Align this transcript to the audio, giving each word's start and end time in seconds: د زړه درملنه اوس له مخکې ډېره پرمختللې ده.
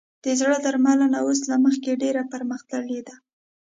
د 0.23 0.25
زړه 0.39 0.57
درملنه 0.65 1.17
اوس 1.25 1.39
له 1.51 1.55
مخکې 1.65 1.99
ډېره 2.01 2.21
پرمختللې 2.33 3.01
ده. 3.07 3.15